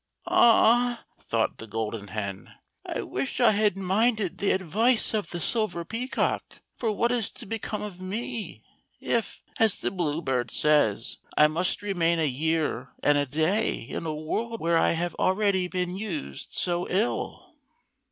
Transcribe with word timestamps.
"Ah!" 0.25 1.05
thought 1.29 1.59
the 1.59 1.67
Golden 1.67 2.07
Hen," 2.07 2.51
I 2.95 3.01
wish 3.03 3.39
I 3.39 3.51
had 3.51 3.77
minded 3.77 4.39
the 4.39 4.49
advice 4.49 5.13
of 5.13 5.29
the 5.29 5.39
Silver 5.39 5.85
Peacock, 5.85 6.63
for 6.75 6.91
what 6.91 7.11
is 7.11 7.29
to 7.33 7.45
become 7.45 7.83
of 7.83 8.01
me, 8.01 8.63
if, 8.99 9.43
as 9.59 9.75
the 9.75 9.91
Blue 9.91 10.23
Bird 10.23 10.49
says, 10.49 11.17
I 11.37 11.45
must 11.45 11.83
remain 11.83 12.17
a 12.17 12.25
year 12.25 12.93
and 13.03 13.15
a 13.15 13.27
day 13.27 13.73
in 13.75 14.07
a 14.07 14.15
world 14.15 14.59
where 14.59 14.79
I 14.79 14.93
have 14.93 15.13
already 15.19 15.67
been 15.67 15.95
used 15.95 16.53
so 16.55 16.87
ill." 16.89 17.53